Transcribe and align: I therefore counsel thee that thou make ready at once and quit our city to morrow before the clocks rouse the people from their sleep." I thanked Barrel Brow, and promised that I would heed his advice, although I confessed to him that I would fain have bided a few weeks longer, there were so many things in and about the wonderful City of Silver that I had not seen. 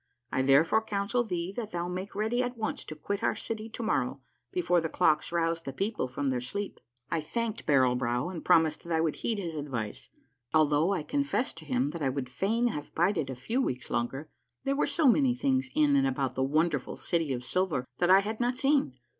I 0.31 0.41
therefore 0.41 0.81
counsel 0.81 1.23
thee 1.23 1.51
that 1.55 1.69
thou 1.69 1.87
make 1.87 2.15
ready 2.15 2.41
at 2.41 2.57
once 2.57 2.83
and 2.89 2.99
quit 3.03 3.21
our 3.21 3.35
city 3.35 3.69
to 3.69 3.83
morrow 3.83 4.19
before 4.51 4.81
the 4.81 4.89
clocks 4.89 5.31
rouse 5.31 5.61
the 5.61 5.71
people 5.71 6.07
from 6.07 6.29
their 6.31 6.41
sleep." 6.41 6.79
I 7.11 7.21
thanked 7.21 7.67
Barrel 7.67 7.93
Brow, 7.93 8.27
and 8.29 8.43
promised 8.43 8.81
that 8.81 8.91
I 8.91 8.99
would 8.99 9.17
heed 9.17 9.37
his 9.37 9.57
advice, 9.57 10.09
although 10.55 10.91
I 10.91 11.03
confessed 11.03 11.57
to 11.57 11.65
him 11.65 11.89
that 11.89 12.01
I 12.01 12.09
would 12.09 12.29
fain 12.29 12.69
have 12.69 12.95
bided 12.95 13.29
a 13.29 13.35
few 13.35 13.61
weeks 13.61 13.91
longer, 13.91 14.27
there 14.63 14.75
were 14.75 14.87
so 14.87 15.05
many 15.07 15.35
things 15.35 15.69
in 15.75 15.95
and 15.95 16.07
about 16.07 16.33
the 16.33 16.41
wonderful 16.41 16.97
City 16.97 17.31
of 17.31 17.43
Silver 17.43 17.85
that 17.99 18.09
I 18.09 18.21
had 18.21 18.39
not 18.39 18.57
seen. 18.57 18.97